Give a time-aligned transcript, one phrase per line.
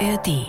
[0.00, 0.46] ARD.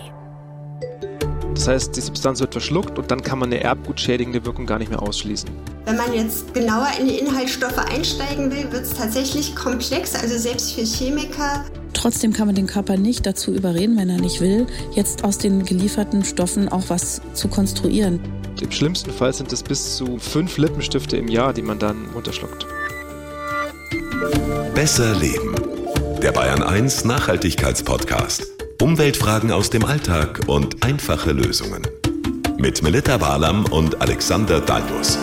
[1.53, 4.89] Das heißt, die Substanz wird verschluckt und dann kann man eine erbgutschädigende Wirkung gar nicht
[4.89, 5.49] mehr ausschließen.
[5.85, 10.73] Wenn man jetzt genauer in die Inhaltsstoffe einsteigen will, wird es tatsächlich komplex, also selbst
[10.73, 11.65] für Chemiker.
[11.93, 15.65] Trotzdem kann man den Körper nicht dazu überreden, wenn er nicht will, jetzt aus den
[15.65, 18.19] gelieferten Stoffen auch was zu konstruieren.
[18.61, 22.65] Im schlimmsten Fall sind es bis zu fünf Lippenstifte im Jahr, die man dann runterschluckt.
[24.73, 25.55] Besser Leben.
[26.21, 28.60] Der Bayern 1 Nachhaltigkeitspodcast.
[28.81, 31.83] Umweltfragen aus dem Alltag und einfache Lösungen.
[32.57, 35.19] Mit Melita Walam und Alexander Dalmus.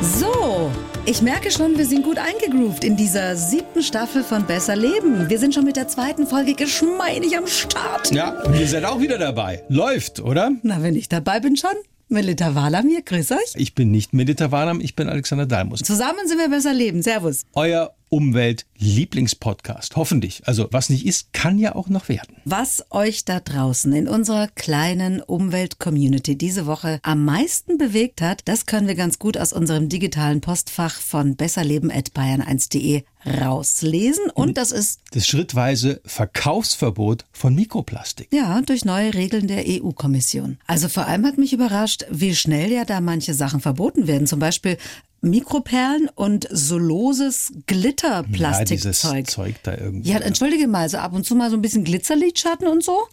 [0.00, 0.70] So,
[1.04, 5.28] ich merke schon, wir sind gut eingegroovt in dieser siebten Staffel von Besser Leben.
[5.28, 8.12] Wir sind schon mit der zweiten Folge geschmeidig am Start.
[8.12, 9.64] Ja, ihr seid auch wieder dabei.
[9.68, 10.52] Läuft, oder?
[10.62, 11.74] Na, wenn ich dabei bin schon.
[12.06, 13.54] Melita Walam hier, grüß euch.
[13.56, 15.80] Ich bin nicht Melita Walam, ich bin Alexander Dalmus.
[15.80, 17.02] Zusammen sind wir Besser Leben.
[17.02, 17.42] Servus.
[17.54, 19.96] Euer Umwelt-Lieblingspodcast.
[19.96, 20.42] Hoffentlich.
[20.44, 22.36] Also, was nicht ist, kann ja auch noch werden.
[22.44, 28.66] Was euch da draußen in unserer kleinen Umwelt-Community diese Woche am meisten bewegt hat, das
[28.66, 34.30] können wir ganz gut aus unserem digitalen Postfach von besserleben.bayern1.de rauslesen.
[34.34, 38.28] Und das ist Das schrittweise Verkaufsverbot von Mikroplastik.
[38.30, 40.58] Ja, durch neue Regeln der EU-Kommission.
[40.66, 44.26] Also vor allem hat mich überrascht, wie schnell ja da manche Sachen verboten werden.
[44.26, 44.76] Zum Beispiel
[45.22, 49.30] Mikroperlen und so loses Ja, Glitterplastikzeug.
[49.30, 50.10] Zeug da irgendwie.
[50.10, 52.98] Ja, entschuldige mal, so ab und zu mal so ein bisschen Glitzerlidschatten und so.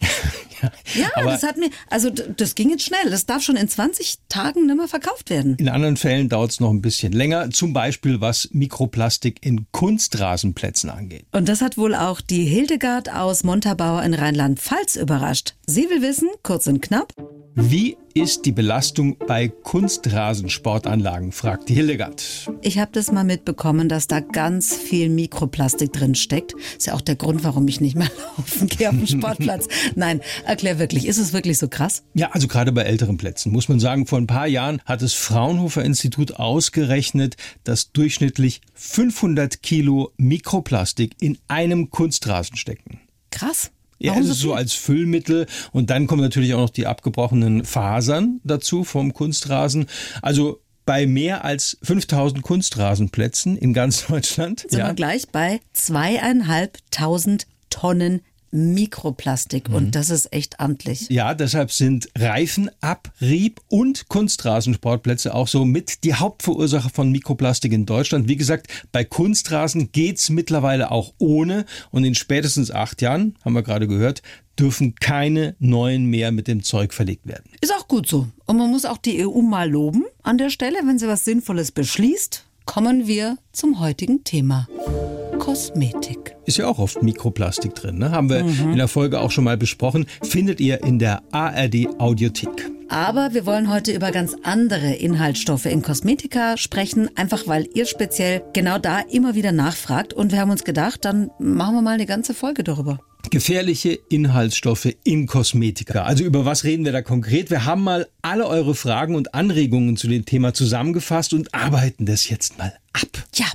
[0.94, 3.08] Ja, aber- das hat mir, also das ging jetzt schnell.
[3.08, 5.54] Das darf schon in 20 Tagen nimmer verkauft werden.
[5.56, 10.90] In anderen Fällen dauert es noch ein bisschen länger, zum Beispiel was Mikroplastik in Kunstrasenplätzen
[10.90, 11.24] angeht.
[11.32, 15.54] Und das hat wohl auch die Hildegard aus Montabaur in Rheinland-Pfalz überrascht.
[15.66, 17.14] Sie will wissen, kurz und knapp,
[17.54, 22.50] Wie ist die Belastung bei Kunstrasensportanlagen, fragt die Hildegard.
[22.62, 26.54] Ich habe das mal mitbekommen, dass da ganz viel Mikroplastik drin steckt.
[26.76, 29.68] Ist ja auch der Grund, warum ich nicht mehr laufen gehe auf dem Sportplatz.
[29.94, 32.02] Nein, erklär wirklich, ist es wirklich so krass?
[32.14, 35.14] Ja, also gerade bei älteren Plätzen muss man sagen, vor ein paar Jahren hat das
[35.14, 43.00] Fraunhofer Institut ausgerechnet, dass durchschnittlich 500 Kilo Mikroplastik in einem Kunstrasen stecken.
[43.30, 43.70] Krass.
[44.00, 47.64] Ja, Warum also so so als Füllmittel und dann kommen natürlich auch noch die abgebrochenen
[47.64, 49.86] Fasern dazu vom Kunstrasen.
[50.22, 54.66] Also bei mehr als 5000 Kunstrasenplätzen in ganz Deutschland.
[54.68, 59.68] Sind wir gleich bei zweieinhalbtausend Tonnen Mikroplastik.
[59.68, 59.74] Mhm.
[59.74, 61.08] Und das ist echt amtlich.
[61.08, 68.28] Ja, deshalb sind Reifenabrieb und Kunstrasensportplätze auch so mit die Hauptverursacher von Mikroplastik in Deutschland.
[68.28, 73.62] Wie gesagt, bei Kunstrasen geht's mittlerweile auch ohne und in spätestens acht Jahren, haben wir
[73.62, 74.22] gerade gehört,
[74.58, 77.50] dürfen keine neuen mehr mit dem Zeug verlegt werden.
[77.60, 78.28] Ist auch gut so.
[78.46, 81.72] Und man muss auch die EU mal loben an der Stelle, wenn sie was Sinnvolles
[81.72, 82.44] beschließt.
[82.66, 84.68] Kommen wir zum heutigen Thema.
[85.40, 86.36] Kosmetik.
[86.44, 88.12] Ist ja auch oft Mikroplastik drin, ne?
[88.12, 90.06] haben wir in der Folge auch schon mal besprochen.
[90.22, 92.70] Findet ihr in der ARD Audiothek.
[92.88, 98.42] Aber wir wollen heute über ganz andere Inhaltsstoffe in Kosmetika sprechen, einfach weil ihr speziell
[98.52, 100.12] genau da immer wieder nachfragt.
[100.12, 102.98] Und wir haben uns gedacht, dann machen wir mal eine ganze Folge darüber.
[103.28, 106.02] Gefährliche Inhaltsstoffe in Kosmetika.
[106.02, 107.50] Also über was reden wir da konkret?
[107.50, 112.28] Wir haben mal alle eure Fragen und Anregungen zu dem Thema zusammengefasst und arbeiten das
[112.28, 113.26] jetzt mal ab.
[113.34, 113.46] Ja,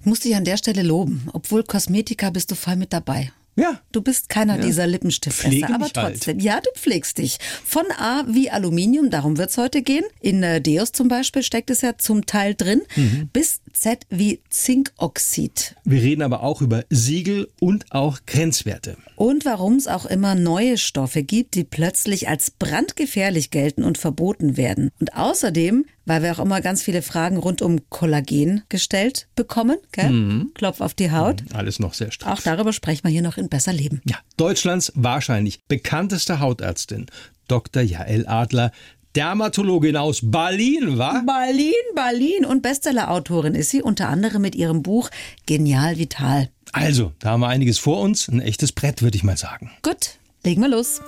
[0.00, 1.28] ich muss dich an der Stelle loben.
[1.32, 3.32] Obwohl Kosmetika bist du voll mit dabei.
[3.56, 3.80] Ja.
[3.92, 5.94] Du bist keiner dieser Pflege Lippenstiftesser, aber halt.
[5.94, 6.38] trotzdem.
[6.40, 7.38] Ja, du pflegst dich.
[7.64, 10.04] Von A wie Aluminium, darum wird's heute gehen.
[10.20, 12.82] In äh, Deos zum Beispiel steckt es ja zum Teil drin.
[12.96, 13.30] Mhm.
[13.32, 15.76] Bis Z wie Zinkoxid.
[15.84, 18.96] Wir reden aber auch über Siegel und auch Grenzwerte.
[19.16, 24.56] Und warum es auch immer neue Stoffe gibt, die plötzlich als brandgefährlich gelten und verboten
[24.56, 24.90] werden.
[24.98, 30.10] Und außerdem, weil wir auch immer ganz viele Fragen rund um Kollagen gestellt bekommen, gell?
[30.10, 30.52] Mhm.
[30.54, 31.42] Klopf auf die Haut.
[31.52, 32.38] Alles noch sehr straff.
[32.38, 34.00] Auch darüber sprechen wir hier noch in Besser Leben.
[34.04, 37.06] Ja, Deutschlands wahrscheinlich bekannteste Hautärztin,
[37.48, 37.82] Dr.
[37.82, 38.72] Jael Adler,
[39.14, 41.22] Dermatologin aus Berlin, war?
[41.24, 45.08] Berlin, Berlin und Bestsellerautorin ist sie, unter anderem mit ihrem Buch
[45.46, 46.48] Genial Vital.
[46.72, 48.28] Also, da haben wir einiges vor uns.
[48.28, 49.70] Ein echtes Brett, würde ich mal sagen.
[49.82, 51.00] Gut, legen wir los.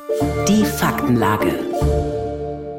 [0.48, 2.25] Die Faktenlage.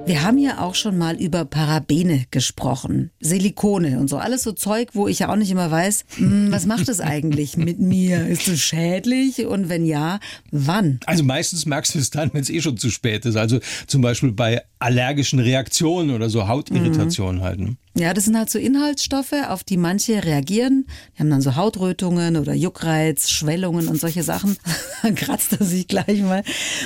[0.07, 4.17] Wir haben ja auch schon mal über Parabene gesprochen, Silikone und so.
[4.17, 7.57] Alles so Zeug, wo ich ja auch nicht immer weiß, hm, was macht es eigentlich
[7.57, 8.25] mit mir?
[8.25, 9.45] Ist es schädlich?
[9.45, 11.01] Und wenn ja, wann?
[11.05, 13.35] Also meistens merkst du es dann, wenn es eh schon zu spät ist.
[13.35, 17.59] Also zum Beispiel bei allergischen Reaktionen oder so Hautirritationen halt.
[17.59, 17.75] Ne?
[17.99, 20.85] Ja, das sind halt so Inhaltsstoffe, auf die manche reagieren.
[21.15, 24.55] Die haben dann so Hautrötungen oder Juckreiz, Schwellungen und solche Sachen.
[25.01, 26.43] dann kratzt er sich gleich mal.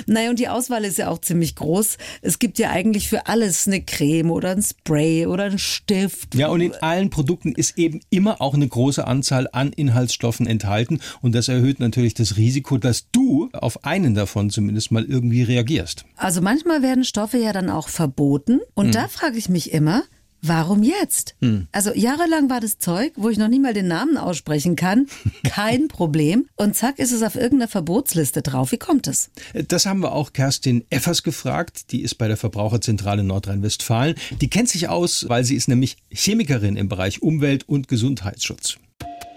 [0.07, 1.97] Naja, und die Auswahl ist ja auch ziemlich groß.
[2.21, 6.33] Es gibt ja eigentlich für alles eine Creme oder ein Spray oder ein Stift.
[6.35, 11.01] Ja, und in allen Produkten ist eben immer auch eine große Anzahl an Inhaltsstoffen enthalten.
[11.21, 16.05] Und das erhöht natürlich das Risiko, dass du auf einen davon zumindest mal irgendwie reagierst.
[16.15, 18.61] Also manchmal werden Stoffe ja dann auch verboten.
[18.75, 18.91] Und Mhm.
[18.93, 20.03] da frage ich mich immer,
[20.41, 21.35] Warum jetzt?
[21.41, 21.67] Hm.
[21.71, 25.07] Also jahrelang war das Zeug, wo ich noch nicht mal den Namen aussprechen kann,
[25.43, 26.47] kein Problem.
[26.55, 28.71] Und zack ist es auf irgendeiner Verbotsliste drauf.
[28.71, 29.29] Wie kommt es?
[29.67, 31.91] Das haben wir auch Kerstin Effers gefragt.
[31.91, 34.15] Die ist bei der Verbraucherzentrale Nordrhein-Westfalen.
[34.39, 38.77] Die kennt sich aus, weil sie ist nämlich Chemikerin im Bereich Umwelt- und Gesundheitsschutz.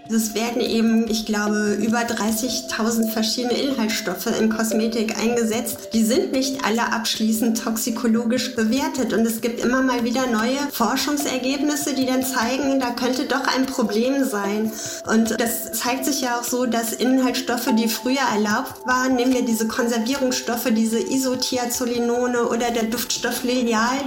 [0.07, 5.89] Es werden eben, ich glaube, über 30.000 verschiedene Inhaltsstoffe in Kosmetik eingesetzt.
[5.93, 9.13] Die sind nicht alle abschließend toxikologisch bewertet.
[9.13, 13.65] Und es gibt immer mal wieder neue Forschungsergebnisse, die dann zeigen, da könnte doch ein
[13.65, 14.71] Problem sein.
[15.07, 19.43] Und das zeigt sich ja auch so, dass Inhaltsstoffe, die früher erlaubt waren, nehmen wir
[19.43, 23.97] diese Konservierungsstoffe, diese Isothiazolinone oder der Duftstoff Lilial,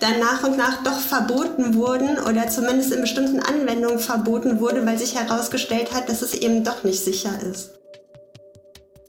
[0.00, 4.98] dann nach und nach doch verboten wurden oder zumindest in bestimmten Anwendungen verboten wurde, weil
[4.98, 7.70] sich herausgestellt hat, dass es eben doch nicht sicher ist.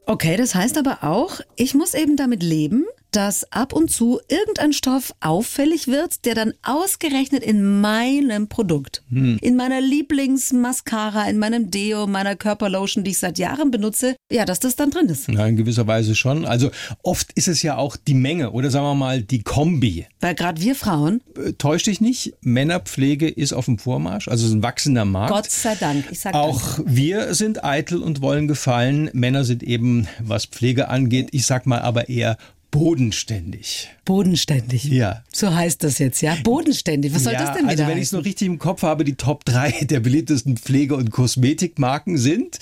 [0.06, 2.84] Okay, das heißt aber auch, ich muss eben damit leben,
[3.14, 9.38] dass ab und zu irgendein Stoff auffällig wird, der dann ausgerechnet in meinem Produkt, Hm.
[9.40, 14.60] in meiner Lieblingsmascara, in meinem Deo, meiner Körperlotion, die ich seit Jahren benutze, ja, dass
[14.60, 15.28] das dann drin ist.
[15.28, 16.44] Ja, in gewisser Weise schon.
[16.44, 16.70] Also
[17.02, 20.06] oft ist es ja auch die Menge oder sagen wir mal die Kombi.
[20.20, 24.50] Weil gerade wir Frauen, Äh, Täusch dich nicht, Männerpflege ist auf dem Vormarsch, also es
[24.50, 25.32] ist ein wachsender Markt.
[25.32, 29.10] Gott sei Dank, ich sag Auch wir sind eitel und wollen gefallen.
[29.12, 32.36] Männer sind eben, was Pflege angeht, ich sag mal aber eher
[32.74, 33.88] bodenständig.
[34.04, 34.84] bodenständig.
[34.84, 35.22] Ja.
[35.32, 36.36] So heißt das jetzt, ja?
[36.42, 37.14] Bodenständig.
[37.14, 39.04] Was soll ja, das denn wieder Also wenn ich es noch richtig im Kopf habe,
[39.04, 42.58] die Top 3 der beliebtesten Pflege- und Kosmetikmarken sind.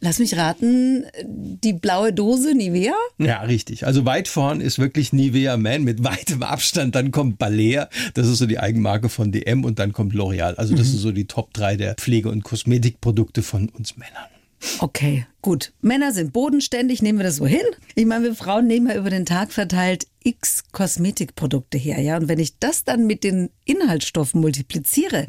[0.00, 2.92] Lass mich raten, die blaue Dose Nivea?
[3.16, 3.86] Ja, richtig.
[3.86, 6.94] Also weit vorn ist wirklich Nivea Man mit weitem Abstand.
[6.94, 10.54] Dann kommt Balea, das ist so die Eigenmarke von DM und dann kommt L'Oreal.
[10.56, 14.35] Also das sind so die Top 3 der Pflege- und Kosmetikprodukte von uns Männern.
[14.78, 15.72] Okay, gut.
[15.80, 17.64] Männer sind bodenständig, nehmen wir das so hin.
[17.94, 22.16] Ich meine, wir Frauen nehmen ja über den Tag verteilt x Kosmetikprodukte her, ja.
[22.16, 25.26] Und wenn ich das dann mit den Inhaltsstoffen multipliziere,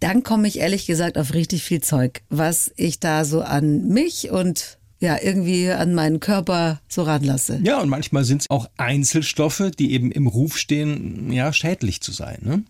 [0.00, 4.30] dann komme ich ehrlich gesagt auf richtig viel Zeug, was ich da so an mich
[4.30, 7.60] und ja, irgendwie an meinen Körper so ranlasse.
[7.62, 12.10] Ja, und manchmal sind es auch Einzelstoffe, die eben im Ruf stehen, ja, schädlich zu
[12.12, 12.38] sein.
[12.42, 12.64] Ne?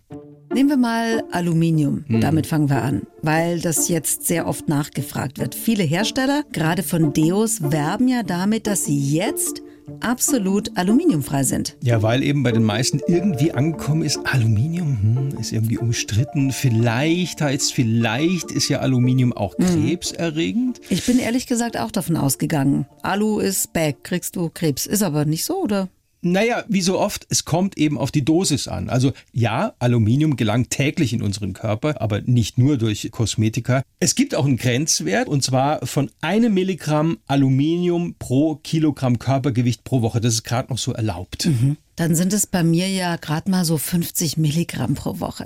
[0.55, 2.05] Nehmen wir mal Aluminium.
[2.07, 5.53] Damit fangen wir an, weil das jetzt sehr oft nachgefragt wird.
[5.53, 9.61] Viele Hersteller, gerade von Deos, werben ja damit, dass sie jetzt
[9.99, 11.75] absolut aluminiumfrei sind.
[11.83, 14.97] Ja, weil eben bei den meisten irgendwie angekommen ist, Aluminium
[15.33, 16.53] hm, ist irgendwie umstritten.
[16.53, 20.79] Vielleicht heißt vielleicht ist ja Aluminium auch krebserregend.
[20.89, 22.85] Ich bin ehrlich gesagt auch davon ausgegangen.
[23.01, 24.85] Alu ist back, kriegst du Krebs.
[24.85, 25.89] Ist aber nicht so, oder?
[26.27, 28.89] Naja, wie so oft, es kommt eben auf die Dosis an.
[28.89, 33.83] Also ja, Aluminium gelangt täglich in unseren Körper, aber nicht nur durch Kosmetika.
[33.99, 40.01] Es gibt auch einen Grenzwert und zwar von einem Milligramm Aluminium pro Kilogramm Körpergewicht pro
[40.01, 40.19] Woche.
[40.19, 41.47] Das ist gerade noch so erlaubt.
[41.95, 45.43] Dann sind es bei mir ja gerade mal so 50 Milligramm pro Woche.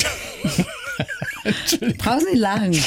[1.97, 2.77] Brauchst nicht lachen.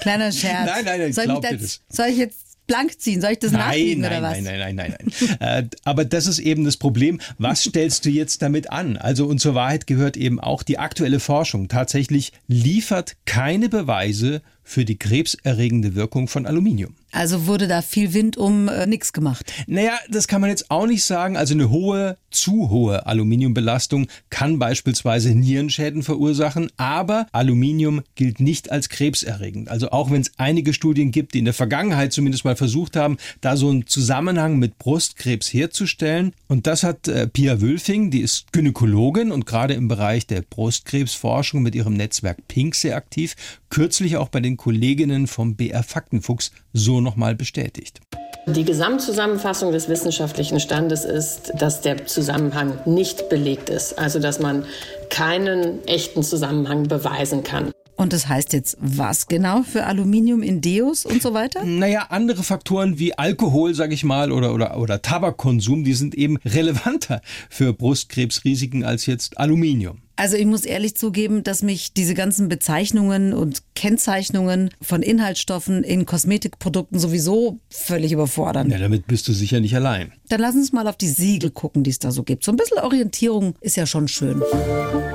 [0.00, 0.66] Kleiner Scherz.
[0.66, 3.20] Nein, nein, nein, soll ich, jetzt, soll ich jetzt blank ziehen?
[3.20, 4.40] Soll ich das Nein, nachbiegen nein, oder was?
[4.40, 5.64] nein, nein, nein, nein, nein.
[5.64, 7.20] äh, aber das ist eben das Problem.
[7.38, 8.96] Was stellst du jetzt damit an?
[8.96, 11.66] Also und zur Wahrheit gehört eben auch die aktuelle Forschung.
[11.66, 16.94] Tatsächlich liefert keine Beweise für die krebserregende Wirkung von Aluminium.
[17.10, 19.50] Also wurde da viel Wind um äh, nichts gemacht.
[19.66, 21.38] Naja, das kann man jetzt auch nicht sagen.
[21.38, 28.90] Also eine hohe, zu hohe Aluminiumbelastung kann beispielsweise Nierenschäden verursachen, aber Aluminium gilt nicht als
[28.90, 29.70] krebserregend.
[29.70, 33.16] Also auch wenn es einige Studien gibt, die in der Vergangenheit zumindest mal versucht haben,
[33.40, 36.34] da so einen Zusammenhang mit Brustkrebs herzustellen.
[36.46, 41.62] Und das hat äh, Pia Wülfing, die ist Gynäkologin und gerade im Bereich der Brustkrebsforschung
[41.62, 43.34] mit ihrem Netzwerk Pink sehr aktiv,
[43.70, 48.00] kürzlich auch bei den Kolleginnen vom BR Faktenfuchs so nochmal bestätigt.
[48.46, 54.64] Die Gesamtzusammenfassung des wissenschaftlichen Standes ist, dass der Zusammenhang nicht belegt ist, also dass man
[55.10, 57.72] keinen echten Zusammenhang beweisen kann.
[57.98, 61.64] Und das heißt jetzt was genau für Aluminium in Deos und so weiter?
[61.64, 66.36] Naja, andere Faktoren wie Alkohol, sage ich mal, oder, oder, oder Tabakkonsum, die sind eben
[66.44, 69.98] relevanter für Brustkrebsrisiken als jetzt Aluminium.
[70.14, 76.06] Also ich muss ehrlich zugeben, dass mich diese ganzen Bezeichnungen und Kennzeichnungen von Inhaltsstoffen in
[76.06, 78.70] Kosmetikprodukten sowieso völlig überfordern.
[78.70, 80.12] Ja, damit bist du sicher nicht allein.
[80.28, 82.44] Dann lass uns mal auf die Siegel gucken, die es da so gibt.
[82.44, 84.40] So ein bisschen Orientierung ist ja schon schön.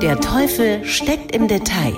[0.02, 1.94] Der Teufel steckt im Detail.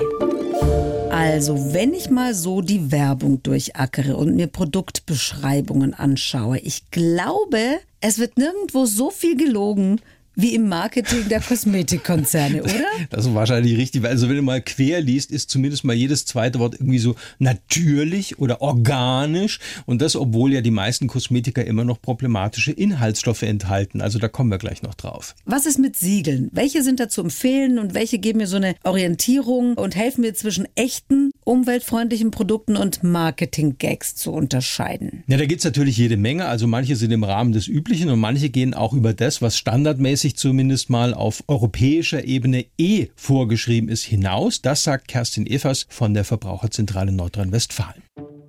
[1.09, 8.19] Also, wenn ich mal so die Werbung durchackere und mir Produktbeschreibungen anschaue, ich glaube, es
[8.19, 10.01] wird nirgendwo so viel gelogen
[10.35, 12.73] wie im Marketing der Kosmetikkonzerne, oder?
[13.09, 14.03] Das ist wahrscheinlich richtig.
[14.05, 18.39] Also wenn du mal quer liest, ist zumindest mal jedes zweite Wort irgendwie so natürlich
[18.39, 19.59] oder organisch.
[19.85, 24.01] Und das, obwohl ja die meisten Kosmetika immer noch problematische Inhaltsstoffe enthalten.
[24.01, 25.35] Also da kommen wir gleich noch drauf.
[25.45, 26.49] Was ist mit Siegeln?
[26.51, 30.33] Welche sind da zu empfehlen und welche geben mir so eine Orientierung und helfen mir
[30.33, 35.23] zwischen echten, umweltfreundlichen Produkten und Marketing-Gags zu unterscheiden?
[35.27, 36.45] Ja, da gibt's natürlich jede Menge.
[36.45, 40.24] Also manche sind im Rahmen des Üblichen und manche gehen auch über das, was standardmäßig
[40.33, 44.61] zumindest mal auf europäischer Ebene eh vorgeschrieben ist, hinaus.
[44.61, 48.01] Das sagt Kerstin Evers von der Verbraucherzentrale Nordrhein-Westfalen.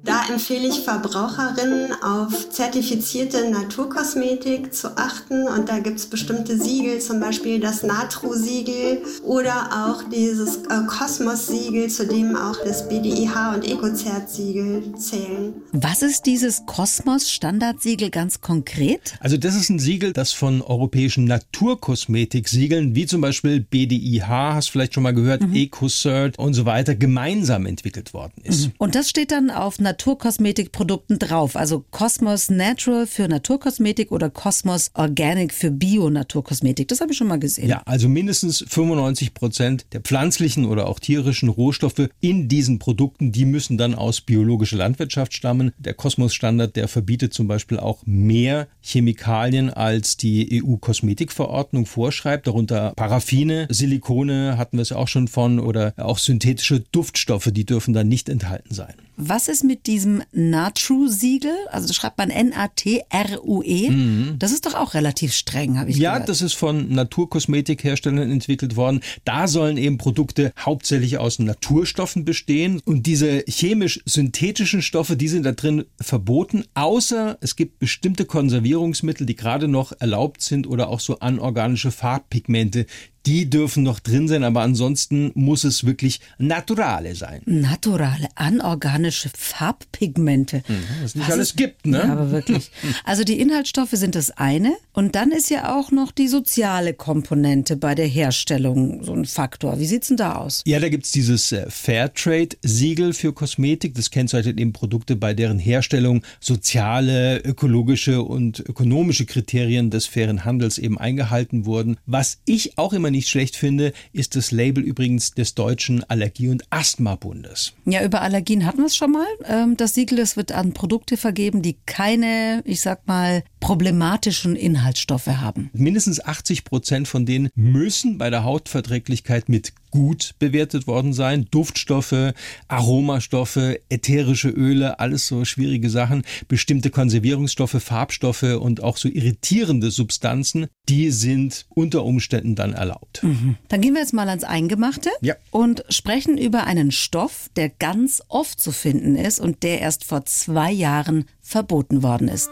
[0.07, 5.49] Da empfehle ich Verbraucherinnen, auf zertifizierte Naturkosmetik zu achten.
[5.49, 11.89] Und da gibt es bestimmte Siegel, zum Beispiel das Natru-Siegel oder auch dieses äh, Kosmos-Siegel,
[11.91, 15.55] zu dem auch das BDIH und EcoCert-Siegel zählen.
[15.73, 19.17] Was ist dieses Kosmos-Standardsiegel ganz konkret?
[19.19, 24.73] Also das ist ein Siegel, das von europäischen Naturkosmetik-Siegeln, wie zum Beispiel BDIH, hast du
[24.73, 25.53] vielleicht schon mal gehört, mhm.
[25.53, 28.67] EcoCert und so weiter, gemeinsam entwickelt worden ist.
[28.67, 28.73] Mhm.
[28.79, 31.57] Und das steht dann auf Naturkosmetikprodukten drauf.
[31.57, 36.89] Also Cosmos Natural für Naturkosmetik oder Cosmos Organic für Bio-Naturkosmetik.
[36.89, 37.69] Das habe ich schon mal gesehen.
[37.69, 43.47] Ja, also mindestens 95 Prozent der pflanzlichen oder auch tierischen Rohstoffe in diesen Produkten, die
[43.47, 45.73] müssen dann aus biologischer Landwirtschaft stammen.
[45.79, 53.67] Der Kosmos-Standard, der verbietet zum Beispiel auch mehr Chemikalien als die EU-Kosmetikverordnung vorschreibt, darunter Paraffine,
[53.71, 58.29] Silikone hatten wir es auch schon von oder auch synthetische Duftstoffe, die dürfen dann nicht
[58.29, 58.95] enthalten sein.
[59.17, 61.55] Was ist mit diesem Natru-Siegel?
[61.71, 63.91] Also das schreibt man N-A-T-R-U-E.
[63.91, 64.37] Mhm.
[64.39, 66.23] Das ist doch auch relativ streng, habe ich ja, gehört.
[66.23, 69.01] Ja, das ist von Naturkosmetikherstellern entwickelt worden.
[69.25, 72.81] Da sollen eben Produkte hauptsächlich aus Naturstoffen bestehen.
[72.85, 79.37] Und diese chemisch-synthetischen Stoffe, die sind da drin verboten, außer es gibt bestimmte Konservierungsmittel, die
[79.37, 82.87] gerade noch erlaubt sind oder auch so anorganische Farbpigmente,
[83.27, 87.43] die dürfen noch drin sein, aber ansonsten muss es wirklich naturale sein.
[87.45, 90.63] Naturale, anorganische Farbpigmente.
[90.69, 91.99] Mhm, was nicht was alles ist, gibt, ne?
[91.99, 92.71] Ja, aber wirklich.
[93.05, 97.77] Also die Inhaltsstoffe sind das eine und dann ist ja auch noch die soziale Komponente
[97.77, 99.79] bei der Herstellung so ein Faktor.
[99.79, 100.63] Wie sieht's denn da aus?
[100.67, 103.95] Ja, da gibt's dieses äh, Fairtrade-Siegel für Kosmetik.
[103.95, 110.79] Das kennzeichnet eben Produkte, bei deren Herstellung soziale, ökologische und ökonomische Kriterien des fairen Handels
[110.79, 111.97] eben eingehalten wurden.
[112.07, 116.65] Was ich auch immer nicht schlecht finde, ist das Label übrigens des Deutschen Allergie- und
[116.71, 117.73] Asthma-Bundes.
[117.87, 119.27] Ja, über Allergien hatten wir es schon mal.
[119.49, 125.27] Ähm, das Siegel, das wird an Produkte vergeben, die keine, ich sag mal, problematischen Inhaltsstoffe
[125.27, 125.71] haben.
[125.73, 131.47] Mindestens 80 Prozent von denen müssen bei der Hautverträglichkeit mit gut bewertet worden sein.
[131.51, 132.33] Duftstoffe,
[132.69, 136.23] Aromastoffe, ätherische Öle, alles so schwierige Sachen.
[136.47, 143.25] Bestimmte Konservierungsstoffe, Farbstoffe und auch so irritierende Substanzen, die sind unter Umständen dann erlaubt.
[143.25, 143.57] Mhm.
[143.69, 145.35] Dann gehen wir jetzt mal ans Eingemachte ja.
[145.51, 150.25] und sprechen über einen Stoff, der ganz oft zu finden ist und der erst vor
[150.25, 152.51] zwei Jahren verboten worden ist.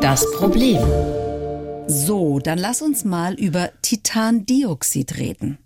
[0.00, 0.78] Das Problem.
[1.88, 5.58] So, dann lass uns mal über Titandioxid reden.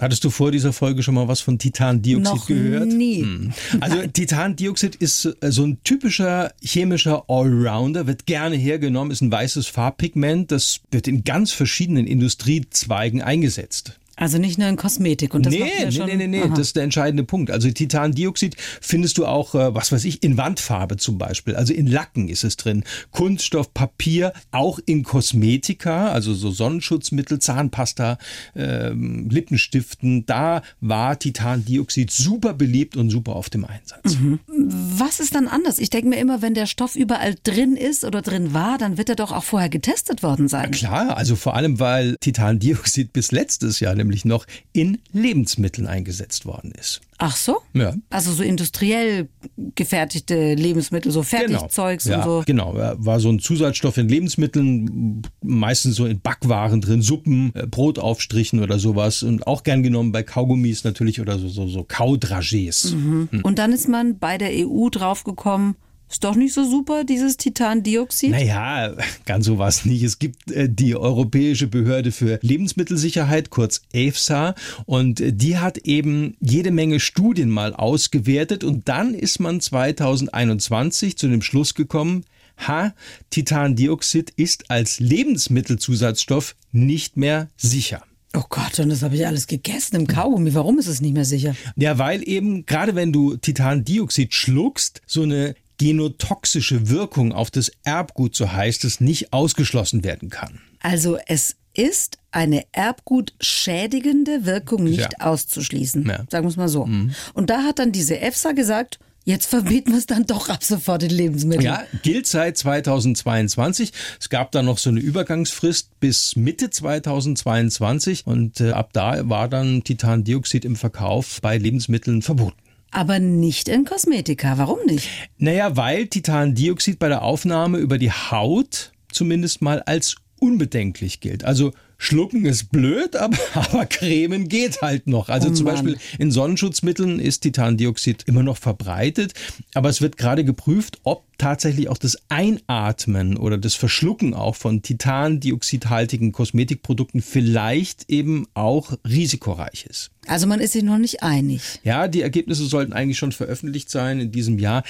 [0.00, 2.88] Hattest du vor dieser Folge schon mal was von Titandioxid Noch gehört?
[2.88, 3.22] Nie.
[3.22, 3.52] Hm.
[3.80, 4.12] Also Nein.
[4.12, 10.52] Titandioxid ist äh, so ein typischer chemischer Allrounder, wird gerne hergenommen, ist ein weißes Farbpigment,
[10.52, 13.98] das wird in ganz verschiedenen Industriezweigen eingesetzt.
[14.18, 16.82] Also nicht nur in Kosmetik und das nee, nee, nee, nee, nee, das ist der
[16.82, 17.52] entscheidende Punkt.
[17.52, 21.54] Also Titandioxid findest du auch, äh, was weiß ich, in Wandfarbe zum Beispiel.
[21.54, 22.82] Also in Lacken ist es drin.
[23.12, 28.18] Kunststoff, Papier, auch in Kosmetika, also so Sonnenschutzmittel, Zahnpasta,
[28.56, 30.26] ähm, Lippenstiften.
[30.26, 34.18] Da war Titandioxid super beliebt und super auf dem Einsatz.
[34.18, 34.40] Mhm.
[34.48, 35.78] Was ist dann anders?
[35.78, 39.10] Ich denke mir immer, wenn der Stoff überall drin ist oder drin war, dann wird
[39.10, 40.64] er doch auch vorher getestet worden sein.
[40.64, 45.86] Ja, klar, also vor allem, weil Titandioxid bis letztes Jahr, nämlich nämlich noch in Lebensmitteln
[45.86, 47.00] eingesetzt worden ist.
[47.18, 47.58] Ach so?
[47.74, 47.94] Ja.
[48.10, 49.28] Also so industriell
[49.74, 52.16] gefertigte Lebensmittel, so Fertigzeugs genau.
[52.16, 52.42] und so.
[52.46, 58.60] Genau, war so ein Zusatzstoff in Lebensmitteln, meistens so in Backwaren drin, Suppen, äh, Brotaufstrichen
[58.60, 62.94] oder sowas und auch gern genommen bei Kaugummis natürlich oder so, so, so Kaudragés.
[62.94, 63.28] Mhm.
[63.42, 65.74] Und dann ist man bei der EU draufgekommen,
[66.10, 68.30] ist doch nicht so super, dieses Titandioxid?
[68.30, 68.94] Naja,
[69.26, 70.02] ganz so war es nicht.
[70.02, 74.54] Es gibt äh, die Europäische Behörde für Lebensmittelsicherheit, kurz EFSA,
[74.86, 81.18] und äh, die hat eben jede Menge Studien mal ausgewertet und dann ist man 2021
[81.18, 82.24] zu dem Schluss gekommen,
[82.66, 82.94] ha,
[83.30, 88.02] Titandioxid ist als Lebensmittelzusatzstoff nicht mehr sicher.
[88.34, 90.54] Oh Gott, und das habe ich alles gegessen im Kaugummi.
[90.54, 91.54] Warum ist es nicht mehr sicher?
[91.76, 98.34] Ja, weil eben, gerade wenn du Titandioxid schluckst, so eine genotoxische Wirkung auf das Erbgut,
[98.34, 100.60] so heißt es, nicht ausgeschlossen werden kann.
[100.80, 105.08] Also es ist eine erbgutschädigende Wirkung nicht ja.
[105.20, 106.06] auszuschließen.
[106.06, 106.24] Ja.
[106.28, 106.86] Sagen wir es mal so.
[106.86, 107.14] Mhm.
[107.34, 111.02] Und da hat dann diese EFSA gesagt, Jetzt verbieten wir es dann doch ab sofort
[111.02, 111.66] in Lebensmitteln.
[111.66, 113.92] Ja, gilt seit 2022.
[114.18, 119.50] Es gab da noch so eine Übergangsfrist bis Mitte 2022 und äh, ab da war
[119.50, 122.56] dann Titandioxid im Verkauf bei Lebensmitteln verboten.
[122.90, 124.58] Aber nicht in Kosmetika.
[124.58, 125.08] Warum nicht?
[125.36, 131.44] Naja, weil Titandioxid bei der Aufnahme über die Haut zumindest mal als unbedenklich gilt.
[131.44, 135.28] Also Schlucken ist blöd, aber, aber Cremen geht halt noch.
[135.28, 139.34] Also oh zum Beispiel in Sonnenschutzmitteln ist Titandioxid immer noch verbreitet,
[139.74, 144.82] aber es wird gerade geprüft, ob tatsächlich auch das Einatmen oder das Verschlucken auch von
[144.82, 150.10] titandioxidhaltigen Kosmetikprodukten vielleicht eben auch risikoreich ist.
[150.26, 151.62] Also man ist sich noch nicht einig.
[151.84, 154.82] Ja, die Ergebnisse sollten eigentlich schon veröffentlicht sein in diesem Jahr,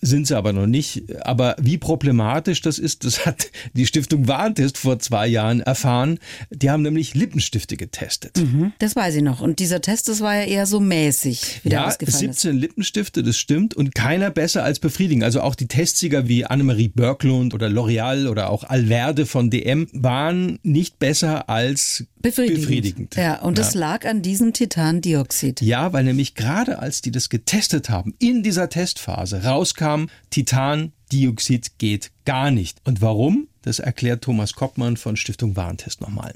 [0.00, 1.02] sind sie aber noch nicht.
[1.26, 6.18] Aber wie problematisch das ist, das hat die Stiftung Warntest vor zwei Jahren erfahren.
[6.50, 8.38] Die haben nämlich Lippenstifte getestet.
[8.38, 9.40] Mhm, das weiß ich noch.
[9.40, 12.60] Und dieser Test, das war ja eher so mäßig, wie ja, der ausgefallen 17 ist.
[12.60, 13.74] Lippenstifte, das stimmt.
[13.74, 15.24] Und keiner besser als befriedigend.
[15.24, 20.58] Also auch die Testsieger wie Annemarie Börklund oder L'Oreal oder auch Alverde von DM waren
[20.62, 22.60] nicht besser als befriedigend.
[22.60, 23.16] befriedigend.
[23.16, 25.60] Ja, und das lag an diesem Titandioxid.
[25.60, 32.10] Ja, weil nämlich gerade als die das getestet haben, in dieser Testphase rauskam, Titandioxid geht
[32.24, 32.78] gar nicht.
[32.84, 33.47] Und warum?
[33.62, 36.34] Das erklärt Thomas Koppmann von Stiftung Warentest nochmal.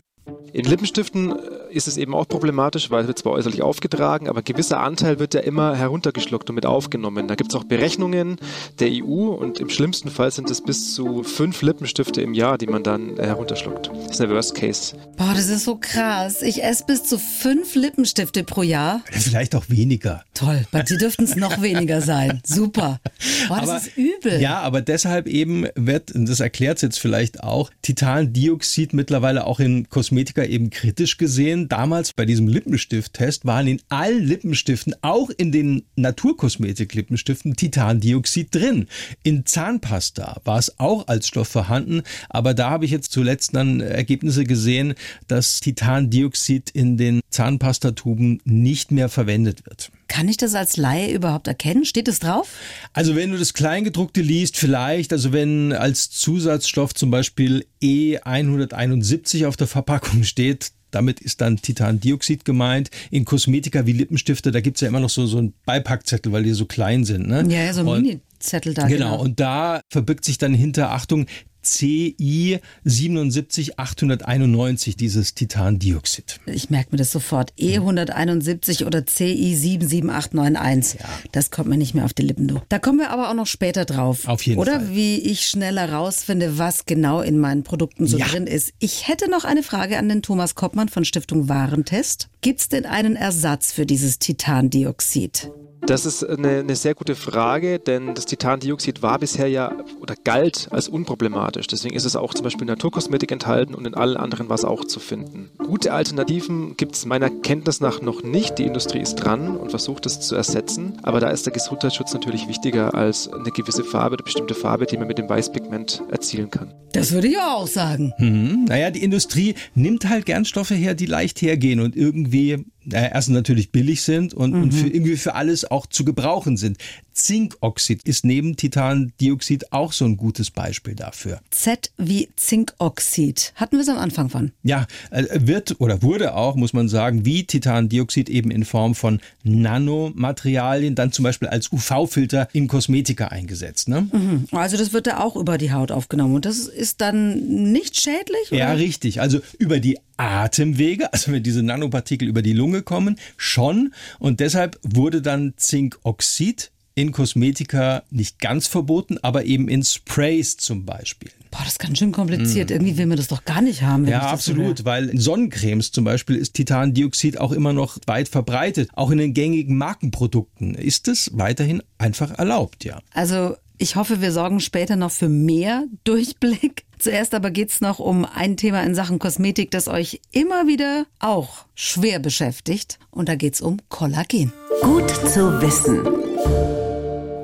[0.53, 4.43] In Lippenstiften äh, ist es eben auch problematisch, weil es wird zwar äußerlich aufgetragen, aber
[4.43, 7.29] gewisser Anteil wird ja immer heruntergeschluckt und mit aufgenommen.
[7.29, 8.37] Da gibt es auch Berechnungen
[8.79, 12.67] der EU und im schlimmsten Fall sind es bis zu fünf Lippenstifte im Jahr, die
[12.67, 13.89] man dann äh, herunterschluckt.
[13.89, 14.97] Das ist der Worst Case.
[15.17, 16.43] Boah, das ist so krass.
[16.43, 19.03] Ich esse bis zu fünf Lippenstifte pro Jahr.
[19.11, 20.25] Vielleicht auch weniger.
[20.35, 22.41] Toll, bei dir dürften es noch weniger sein.
[22.45, 23.01] Super.
[23.49, 24.41] Boah, das aber, ist übel.
[24.41, 29.61] Ja, aber deshalb eben wird, und das erklärt es jetzt vielleicht auch, Titandioxid mittlerweile auch
[29.61, 31.62] in Kosmetika eben kritisch gesehen.
[31.69, 38.87] Damals bei diesem Lippenstift-Test waren in allen Lippenstiften, auch in den Naturkosmetik-Lippenstiften, Titandioxid drin.
[39.23, 43.81] In Zahnpasta war es auch als Stoff vorhanden, aber da habe ich jetzt zuletzt dann
[43.81, 44.95] Ergebnisse gesehen,
[45.29, 49.91] dass Titandioxid in den Zahnpastatuben nicht mehr verwendet wird.
[50.13, 51.87] Kann ich das als Laie überhaupt erkennen?
[51.87, 52.51] Steht es drauf?
[52.93, 59.57] Also wenn du das Kleingedruckte liest, vielleicht, also wenn als Zusatzstoff zum Beispiel E171 auf
[59.57, 62.91] der Verpackung steht, damit ist dann Titandioxid gemeint.
[63.11, 66.45] In Kosmetika wie Lippenstifte, da gibt es ja immer noch so, so einen Beipackzettel, weil
[66.45, 67.27] die so klein sind.
[67.27, 67.45] Ne?
[67.49, 68.87] Ja, ja so ein Mini-Zettel da.
[68.87, 71.27] Genau, genau, und da verbirgt sich dann hinter, Achtung,
[71.63, 76.41] CI 77891, dieses Titandioxid.
[76.47, 77.53] Ich merke mir das sofort.
[77.59, 81.01] E171 oder CI 77891.
[81.01, 81.07] Ja.
[81.33, 82.61] Das kommt mir nicht mehr auf die Lippen, du.
[82.69, 84.29] Da kommen wir aber auch noch später drauf.
[84.29, 84.83] Auf jeden oder Fall.
[84.83, 88.27] Oder wie ich schneller rausfinde, was genau in meinen Produkten so ja.
[88.27, 88.73] drin ist.
[88.79, 92.29] Ich hätte noch eine Frage an den Thomas Koppmann von Stiftung Warentest.
[92.41, 95.51] Gibt es denn einen Ersatz für dieses Titandioxid?
[95.85, 100.69] Das ist eine, eine, sehr gute Frage, denn das Titandioxid war bisher ja oder galt
[100.71, 101.67] als unproblematisch.
[101.67, 104.65] Deswegen ist es auch zum Beispiel in Naturkosmetik enthalten und in allen anderen war es
[104.65, 105.51] auch zu finden.
[105.59, 108.59] Gute Alternativen gibt es meiner Kenntnis nach noch nicht.
[108.59, 110.99] Die Industrie ist dran und versucht es zu ersetzen.
[111.03, 114.97] Aber da ist der Gesundheitsschutz natürlich wichtiger als eine gewisse Farbe, eine bestimmte Farbe, die
[114.97, 116.73] man mit dem Weißpigment erzielen kann.
[116.93, 118.13] Das würde ich auch sagen.
[118.19, 123.11] Hm, naja, die Industrie nimmt halt gern Stoffe her, die leicht hergehen und irgendwie äh,
[123.13, 124.63] erstens natürlich billig sind und, mhm.
[124.63, 126.79] und für, irgendwie für alles auch zu gebrauchen sind.
[127.13, 131.41] Zinkoxid ist neben Titandioxid auch so ein gutes Beispiel dafür.
[131.51, 133.53] Z wie Zinkoxid.
[133.57, 134.53] Hatten wir es am Anfang von?
[134.63, 139.21] Ja, äh, wird oder wurde auch, muss man sagen, wie Titandioxid eben in Form von
[139.43, 143.89] Nanomaterialien dann zum Beispiel als UV-Filter in Kosmetika eingesetzt.
[143.89, 144.09] Ne?
[144.13, 144.47] Mhm.
[144.53, 148.51] Also das wird da auch über die Haut aufgenommen und das ist dann nicht schädlich?
[148.51, 148.59] Oder?
[148.59, 149.21] Ja, richtig.
[149.21, 153.93] Also über die Atemwege, also wenn diese Nanopartikel über die Lunge kommen, schon.
[154.19, 160.85] Und deshalb wurde dann Zinkoxid in Kosmetika nicht ganz verboten, aber eben in Sprays zum
[160.85, 161.31] Beispiel.
[161.51, 162.71] Boah, das ist ganz schön kompliziert.
[162.71, 162.73] Mm.
[162.73, 164.07] Irgendwie will man das doch gar nicht haben.
[164.09, 168.89] ja, absolut, so weil in Sonnencremes zum Beispiel ist Titandioxid auch immer noch weit verbreitet.
[168.95, 173.01] Auch in den gängigen Markenprodukten ist es weiterhin einfach erlaubt, ja.
[173.13, 176.85] Also ich hoffe, wir sorgen später noch für mehr Durchblick.
[176.99, 181.07] Zuerst aber geht es noch um ein Thema in Sachen Kosmetik, das euch immer wieder
[181.19, 182.99] auch schwer beschäftigt.
[183.11, 184.53] Und da geht es um Kollagen.
[184.83, 186.72] Gut zu wissen.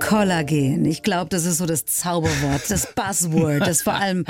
[0.09, 0.87] Kollagen.
[0.87, 4.25] Ich glaube, das ist so das Zauberwort, das Buzzword, das vor allem,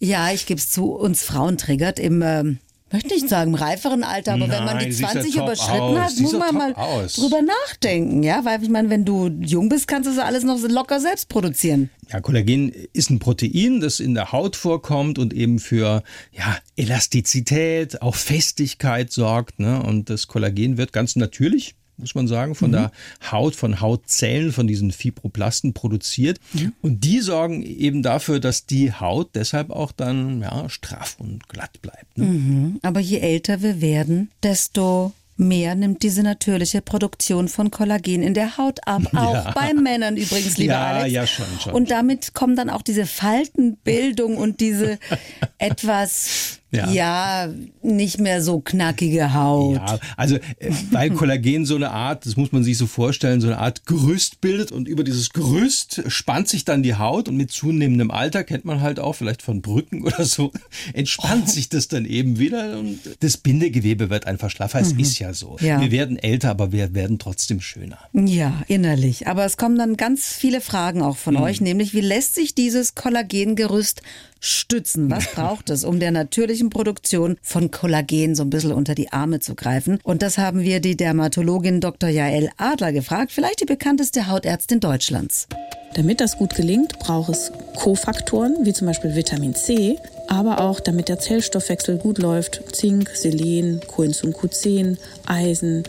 [0.00, 2.58] ja, ich gebe es zu, uns Frauen triggert im ähm,
[2.90, 5.98] möchte nicht sagen im reiferen Alter, aber Nein, wenn man die 20 ja überschritten aus.
[6.00, 7.14] hat, muss man mal aus.
[7.14, 10.60] drüber nachdenken, ja, weil ich meine, wenn du jung bist, kannst du das alles noch
[10.68, 11.90] locker selbst produzieren.
[12.12, 18.02] Ja, Kollagen ist ein Protein, das in der Haut vorkommt und eben für ja, Elastizität,
[18.02, 19.60] auch Festigkeit sorgt.
[19.60, 19.80] Ne?
[19.80, 22.74] Und das Kollagen wird ganz natürlich muss man sagen, von mhm.
[22.74, 22.92] der
[23.30, 26.38] Haut, von Hautzellen, von diesen Fibroplasten produziert.
[26.52, 26.72] Mhm.
[26.82, 31.80] Und die sorgen eben dafür, dass die Haut deshalb auch dann ja, straff und glatt
[31.82, 32.18] bleibt.
[32.18, 32.26] Ne?
[32.26, 32.80] Mhm.
[32.82, 38.58] Aber je älter wir werden, desto mehr nimmt diese natürliche Produktion von Kollagen in der
[38.58, 39.02] Haut ab.
[39.16, 39.52] Auch ja.
[39.52, 41.12] bei Männern übrigens, lieber ja, Alex.
[41.12, 41.72] Ja, schon, schon.
[41.72, 44.98] Und damit kommen dann auch diese Faltenbildung und diese
[45.58, 46.90] etwas ja.
[46.90, 47.52] ja.
[47.82, 49.76] nicht mehr so knackige Haut.
[49.76, 53.48] Ja, also äh, weil Kollagen so eine Art, das muss man sich so vorstellen, so
[53.48, 57.50] eine Art Gerüst bildet und über dieses Gerüst spannt sich dann die Haut und mit
[57.50, 60.52] zunehmendem Alter kennt man halt auch vielleicht von Brücken oder so,
[60.92, 61.50] entspannt oh.
[61.50, 64.80] sich das dann eben wieder und das Bindegewebe wird einfach schlaffer.
[64.80, 65.00] Es mhm.
[65.00, 65.56] ist ja so.
[65.60, 65.80] Ja.
[65.80, 67.98] Wir werden älter, aber wir werden trotzdem schöner.
[68.12, 69.26] Ja, innerlich.
[69.26, 71.42] Aber es kommen dann ganz viele Fragen auch von mhm.
[71.42, 74.02] euch, nämlich wie lässt sich dieses Kollagengerüst
[74.40, 75.10] stützen?
[75.10, 79.40] Was braucht es, um der natürlichen Produktion von Kollagen so ein bisschen unter die Arme
[79.40, 80.00] zu greifen?
[80.02, 82.08] Und das haben wir die Dermatologin Dr.
[82.08, 85.46] Jael Adler gefragt, vielleicht die bekannteste Hautärztin Deutschlands.
[85.94, 89.98] Damit das gut gelingt, braucht es Kofaktoren, wie zum Beispiel Vitamin C,
[90.28, 95.82] aber auch damit der Zellstoffwechsel gut läuft, Zink, Selen, Coenzym Q10, Eisen,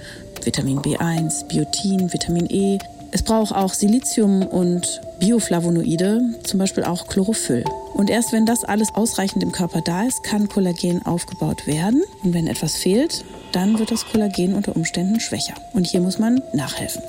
[0.43, 2.79] Vitamin B1, Biotin, Vitamin E,
[3.12, 7.65] es braucht auch Silizium und Bioflavonoide, zum Beispiel auch Chlorophyll.
[7.93, 12.04] Und erst wenn das alles ausreichend im Körper da ist, kann Kollagen aufgebaut werden.
[12.24, 15.56] Und wenn etwas fehlt, dann wird das Kollagen unter Umständen schwächer.
[15.74, 17.02] Und hier muss man nachhelfen.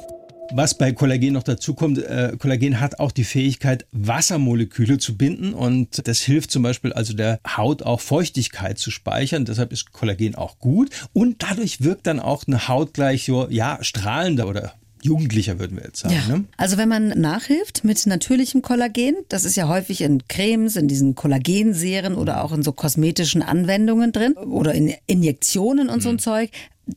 [0.54, 5.54] Was bei Kollagen noch dazu kommt, äh, Kollagen hat auch die Fähigkeit, Wassermoleküle zu binden
[5.54, 9.46] und das hilft zum Beispiel also der Haut auch Feuchtigkeit zu speichern.
[9.46, 13.78] Deshalb ist Kollagen auch gut und dadurch wirkt dann auch eine Haut gleich so, ja,
[13.80, 16.14] strahlender oder Jugendlicher, würden wir jetzt sagen.
[16.14, 16.36] Ja.
[16.36, 16.44] Ne?
[16.56, 21.14] Also wenn man nachhilft mit natürlichem Kollagen, das ist ja häufig in Cremes, in diesen
[21.14, 26.00] Kollagenserien oder auch in so kosmetischen Anwendungen drin oder in Injektionen und mhm.
[26.00, 26.20] so ein mhm.
[26.20, 26.50] Zeug,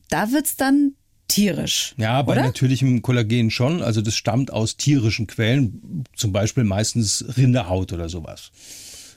[0.09, 0.93] da wird es dann
[1.27, 1.95] tierisch.
[1.97, 2.43] Ja, bei oder?
[2.43, 3.81] natürlichem Kollagen schon.
[3.81, 8.51] Also das stammt aus tierischen Quellen, zum Beispiel meistens Rinderhaut oder sowas.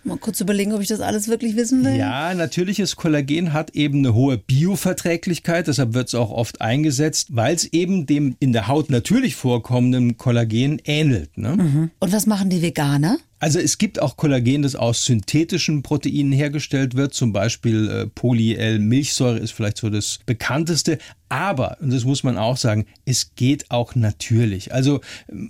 [0.04, 1.96] Mal kurz überlegen, ob ich das alles wirklich wissen will.
[1.96, 7.54] Ja, natürliches Kollagen hat eben eine hohe Bioverträglichkeit, deshalb wird es auch oft eingesetzt, weil
[7.54, 11.36] es eben dem in der Haut natürlich vorkommenden Kollagen ähnelt.
[11.36, 11.56] Ne?
[11.56, 11.90] Mhm.
[11.98, 13.18] Und was machen die Veganer?
[13.40, 19.38] Also es gibt auch Kollagen, das aus synthetischen Proteinen hergestellt wird, zum Beispiel äh, Polyl-Milchsäure
[19.38, 20.98] ist vielleicht so das bekannteste.
[21.28, 24.72] Aber, und das muss man auch sagen, es geht auch natürlich.
[24.72, 25.00] Also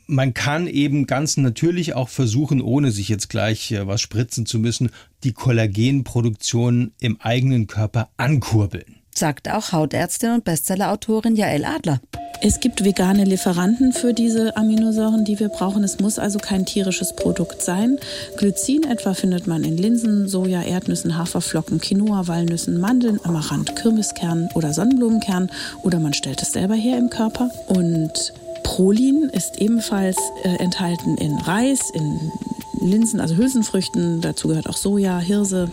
[0.07, 4.59] man kann eben ganz natürlich auch versuchen, ohne sich jetzt gleich äh, was spritzen zu
[4.59, 4.91] müssen,
[5.25, 8.97] die Kollagenproduktion im eigenen Körper ankurbeln.
[9.15, 12.01] Sagt auch Hautärztin und Bestsellerautorin Jael Adler.
[12.41, 15.83] Es gibt vegane Lieferanten für diese Aminosäuren, die wir brauchen.
[15.83, 17.99] Es muss also kein tierisches Produkt sein.
[18.37, 24.73] Glycin etwa findet man in Linsen, Soja, Erdnüssen, Haferflocken, Quinoa, Walnüssen, Mandeln, Amaranth, Kürbiskernen oder
[24.73, 25.51] Sonnenblumenkernen
[25.83, 27.51] oder man stellt es selber her im Körper.
[27.67, 32.31] Und Prolin ist ebenfalls äh, enthalten in Reis, in
[32.81, 34.21] Linsen, also Hülsenfrüchten.
[34.21, 35.73] Dazu gehört auch Soja, Hirse,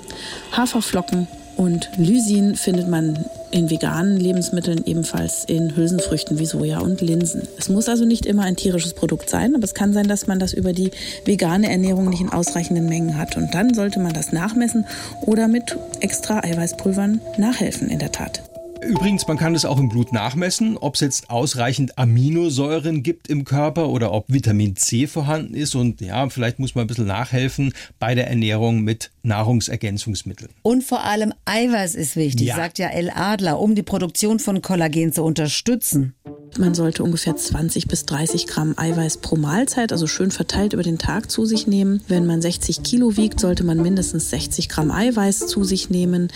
[0.51, 1.27] Haferflocken.
[1.55, 7.43] Und Lysin findet man in veganen Lebensmitteln ebenfalls in Hülsenfrüchten wie Soja und Linsen.
[7.57, 10.39] Es muss also nicht immer ein tierisches Produkt sein, aber es kann sein, dass man
[10.39, 10.91] das über die
[11.23, 13.37] vegane Ernährung nicht in ausreichenden Mengen hat.
[13.37, 14.85] Und dann sollte man das nachmessen
[15.21, 18.41] oder mit extra Eiweißpulvern nachhelfen, in der Tat.
[18.87, 23.43] Übrigens, man kann es auch im Blut nachmessen, ob es jetzt ausreichend Aminosäuren gibt im
[23.43, 25.75] Körper oder ob Vitamin C vorhanden ist.
[25.75, 30.51] Und ja, vielleicht muss man ein bisschen nachhelfen bei der Ernährung mit Nahrungsergänzungsmitteln.
[30.61, 32.55] Und vor allem Eiweiß ist wichtig, Ja.
[32.55, 36.13] sagt ja El Adler, um die Produktion von Kollagen zu unterstützen.
[36.57, 40.97] Man sollte ungefähr 20 bis 30 Gramm Eiweiß pro Mahlzeit, also schön verteilt über den
[40.97, 42.01] Tag zu sich nehmen.
[42.07, 46.29] Wenn man 60 Kilo wiegt, sollte man mindestens 60 Gramm Eiweiß zu sich nehmen.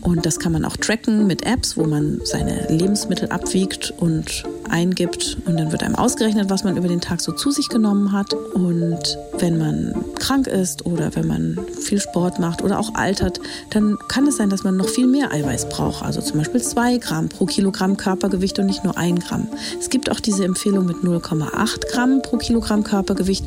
[0.00, 5.38] Und das kann man auch tracken mit Apps, wo man seine Lebensmittel abwiegt und eingibt.
[5.46, 8.34] Und dann wird einem ausgerechnet, was man über den Tag so zu sich genommen hat.
[8.34, 13.96] Und wenn man krank ist oder wenn man viel Sport macht oder auch altert, dann
[14.08, 16.04] kann es sein, dass man noch viel mehr Eiweiß braucht.
[16.04, 19.48] Also zum Beispiel 2 Gramm pro Kilogramm Körpergewicht und nicht nur 1 Gramm.
[19.78, 23.44] Es gibt auch diese Empfehlung mit 0,8 Gramm pro Kilogramm Körpergewicht.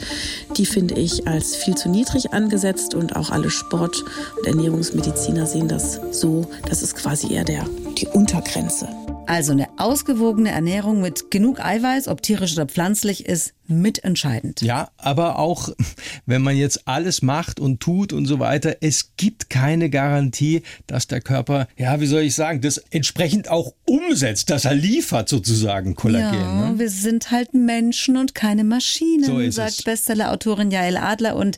[0.58, 4.04] Die finde ich als viel zu niedrig angesetzt und auch alle Sport-
[4.38, 6.48] und Ernährungsmediziner sehen das so.
[6.68, 7.66] Das ist quasi eher der,
[8.02, 8.88] die Untergrenze.
[9.28, 14.62] Also eine ausgewogene Ernährung mit genug Eiweiß, ob tierisch oder pflanzlich, ist mitentscheidend.
[14.62, 15.70] Ja, aber auch
[16.26, 21.08] wenn man jetzt alles macht und tut und so weiter, es gibt keine Garantie, dass
[21.08, 25.96] der Körper, ja, wie soll ich sagen, das entsprechend auch umsetzt, dass er liefert sozusagen
[25.96, 26.40] Kollagen.
[26.40, 26.80] Ja, ne?
[26.80, 29.84] wir sind halt Menschen und keine Maschinen, So ist sagt es.
[29.84, 31.36] Bestsellerautorin Jael Adler.
[31.36, 31.58] Und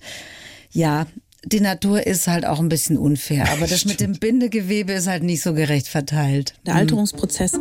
[0.71, 1.07] ja,
[1.45, 3.51] die Natur ist halt auch ein bisschen unfair.
[3.51, 6.53] Aber das mit dem Bindegewebe ist halt nicht so gerecht verteilt.
[6.65, 7.59] Der Alterungsprozess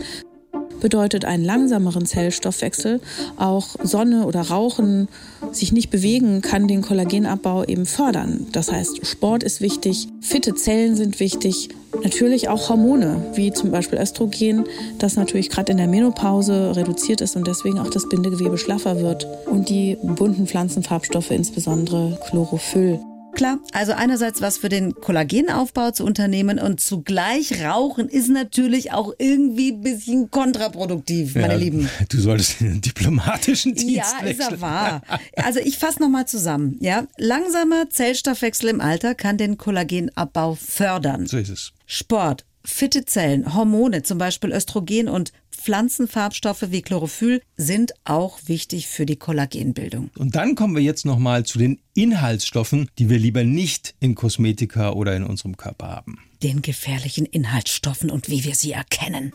[0.80, 3.00] bedeutet einen langsameren Zellstoffwechsel.
[3.36, 5.08] Auch Sonne oder Rauchen,
[5.52, 8.48] sich nicht bewegen, kann den Kollagenabbau eben fördern.
[8.52, 11.68] Das heißt, Sport ist wichtig, fitte Zellen sind wichtig,
[12.02, 14.64] natürlich auch Hormone, wie zum Beispiel Östrogen,
[14.98, 19.26] das natürlich gerade in der Menopause reduziert ist und deswegen auch das Bindegewebe schlaffer wird.
[19.46, 23.00] Und die bunten Pflanzenfarbstoffe, insbesondere Chlorophyll.
[23.42, 29.12] Klar, also einerseits was für den Kollagenaufbau zu unternehmen und zugleich rauchen ist natürlich auch
[29.18, 31.88] irgendwie ein bisschen kontraproduktiv, meine Ja, Lieben.
[32.08, 35.02] Du solltest in den diplomatischen Dienst Ja, ist er wahr.
[35.34, 36.76] Also ich fasse nochmal zusammen.
[36.78, 41.26] Ja, langsamer Zellstoffwechsel im Alter kann den Kollagenabbau fördern.
[41.26, 41.72] So ist es.
[41.84, 49.06] Sport, fitte Zellen, Hormone, zum Beispiel Östrogen und Pflanzenfarbstoffe wie Chlorophyll sind auch wichtig für
[49.06, 50.10] die Kollagenbildung.
[50.18, 54.90] Und dann kommen wir jetzt nochmal zu den Inhaltsstoffen, die wir lieber nicht in Kosmetika
[54.92, 56.18] oder in unserem Körper haben.
[56.42, 59.32] Den gefährlichen Inhaltsstoffen und wie wir sie erkennen.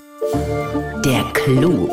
[1.06, 1.88] Der Clou.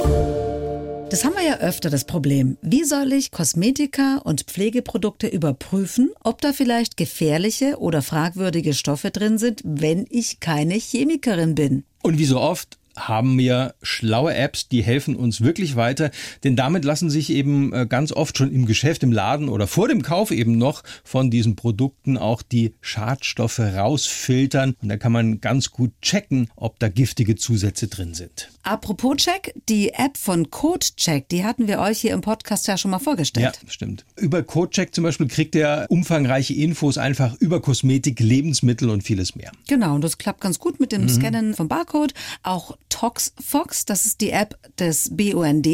[1.11, 2.57] Das haben wir ja öfter das Problem.
[2.61, 9.38] Wie soll ich Kosmetika und Pflegeprodukte überprüfen, ob da vielleicht gefährliche oder fragwürdige Stoffe drin
[9.38, 11.85] sind, wenn ich keine Chemikerin bin?
[12.03, 16.11] Und wie so oft haben wir schlaue Apps, die helfen uns wirklich weiter,
[16.44, 19.88] denn damit lassen sich eben äh, ganz oft schon im Geschäft, im Laden oder vor
[19.88, 25.40] dem Kauf eben noch von diesen Produkten auch die Schadstoffe rausfiltern und da kann man
[25.40, 28.50] ganz gut checken, ob da giftige Zusätze drin sind.
[28.62, 32.90] Apropos Check, die App von CodeCheck, die hatten wir euch hier im Podcast ja schon
[32.90, 33.61] mal vorgestellt.
[33.62, 34.04] Ja, stimmt.
[34.16, 39.52] Über CodeCheck zum Beispiel kriegt ihr umfangreiche Infos einfach über Kosmetik, Lebensmittel und vieles mehr.
[39.68, 41.09] Genau, und das klappt ganz gut mit dem Mhm.
[41.09, 42.14] Scannen vom Barcode.
[42.42, 45.66] Auch ToxFox, das ist die App des BUND,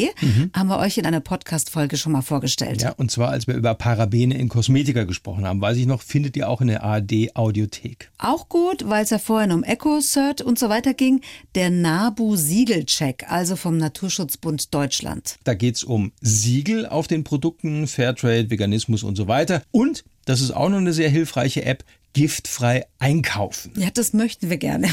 [0.55, 2.77] haben wir euch in einer Podcast-Folge schon mal vorgestellt.
[2.77, 2.83] Mhm.
[2.83, 6.35] Ja, und zwar als wir über Parabene in Kosmetika gesprochen haben, weiß ich noch, findet
[6.35, 8.09] ihr auch in der ARD Audiothek.
[8.17, 11.21] Auch gut, weil es ja vorhin um EcoCert und so weiter ging,
[11.53, 15.37] der NABU-Siegelcheck, also vom Naturschutzbund Deutschland.
[15.43, 19.61] Da geht's um Siegel auf den Produkten, Fairtrade, Veganismus und so weiter.
[19.69, 23.73] Und, das ist auch noch eine sehr hilfreiche App, giftfrei einkaufen.
[23.77, 24.89] Ja, das möchten wir gerne.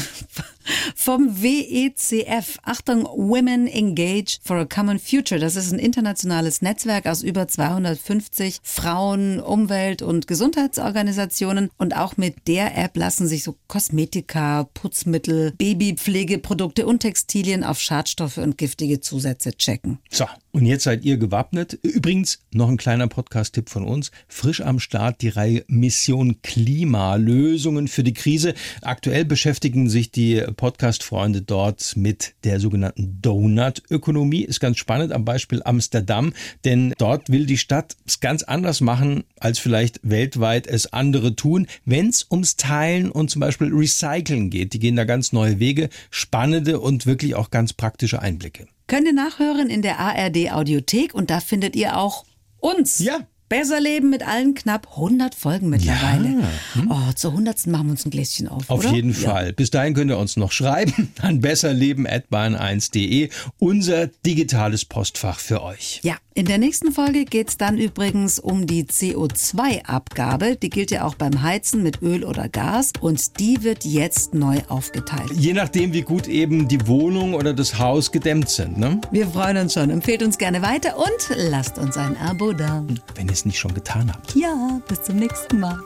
[0.95, 2.59] Vom WECF.
[2.63, 5.39] Achtung, Women Engage for a Common Future.
[5.39, 11.69] Das ist ein internationales Netzwerk aus über 250 Frauen, Umwelt- und Gesundheitsorganisationen.
[11.77, 18.37] Und auch mit der App lassen sich so Kosmetika, Putzmittel, Babypflegeprodukte und Textilien auf Schadstoffe
[18.37, 19.99] und giftige Zusätze checken.
[20.11, 21.79] So, und jetzt seid ihr gewappnet.
[21.83, 24.11] Übrigens, noch ein kleiner Podcast-Tipp von uns.
[24.27, 28.53] Frisch am Start die Reihe Mission Klima, Lösungen für die Krise.
[28.81, 34.41] Aktuell beschäftigen sich die Podcast-Freunde dort mit der sogenannten Donut-Ökonomie.
[34.41, 36.33] Ist ganz spannend am Beispiel Amsterdam,
[36.65, 41.65] denn dort will die Stadt es ganz anders machen, als vielleicht weltweit es andere tun,
[41.85, 44.73] wenn es ums Teilen und zum Beispiel Recyceln geht.
[44.73, 48.67] Die gehen da ganz neue Wege, spannende und wirklich auch ganz praktische Einblicke.
[48.87, 52.25] Könnt ihr nachhören in der ARD Audiothek und da findet ihr auch
[52.59, 52.99] uns.
[52.99, 53.19] Ja.
[53.49, 56.43] Besser leben mit allen knapp 100 Folgen mittlerweile.
[56.87, 57.65] Oh, zur 100.
[57.67, 58.91] machen wir uns ein Gläschen auf, Auf oder?
[58.91, 59.53] jeden Fall.
[59.53, 65.99] Bis dahin könnt ihr uns noch schreiben an besserleben.bahn1.de, unser digitales Postfach für euch.
[66.03, 70.55] Ja, In der nächsten Folge geht es dann übrigens um die CO2-Abgabe.
[70.55, 74.59] Die gilt ja auch beim Heizen mit Öl oder Gas und die wird jetzt neu
[74.69, 75.33] aufgeteilt.
[75.33, 78.77] Je nachdem, wie gut eben die Wohnung oder das Haus gedämmt sind.
[78.77, 79.01] Ne?
[79.11, 79.89] Wir freuen uns schon.
[79.89, 82.85] Empfehlt uns gerne weiter und lasst uns ein Abo da.
[83.15, 84.33] Wenn ihr es nicht schon getan habt.
[84.33, 85.77] Ja, bis zum nächsten Mal.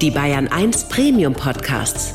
[0.00, 2.14] Die Bayern 1 Premium Podcasts.